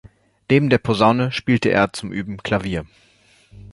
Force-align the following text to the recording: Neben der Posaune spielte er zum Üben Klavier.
Neben 0.49 0.71
der 0.71 0.79
Posaune 0.79 1.31
spielte 1.31 1.69
er 1.69 1.93
zum 1.93 2.11
Üben 2.11 2.37
Klavier. 2.41 2.87